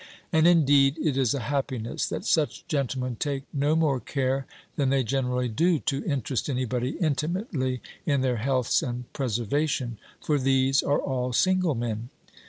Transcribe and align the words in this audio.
And, 0.33 0.47
indeed, 0.47 0.97
it 0.99 1.15
is 1.15 1.35
a 1.35 1.41
happiness, 1.41 2.09
that 2.09 2.25
such 2.25 2.67
gentlemen 2.67 3.17
take 3.17 3.43
no 3.53 3.75
more 3.75 3.99
care 3.99 4.47
than 4.75 4.89
they 4.89 5.03
generally 5.03 5.47
do, 5.47 5.77
to 5.77 6.03
interest 6.05 6.49
any 6.49 6.65
body 6.65 6.97
intimately 6.99 7.81
in 8.07 8.21
their 8.21 8.37
healths 8.37 8.81
and 8.81 9.13
preservation; 9.13 9.99
for 10.19 10.39
these 10.39 10.81
are 10.81 10.97
all 10.97 11.33
single 11.33 11.75
men. 11.75 12.09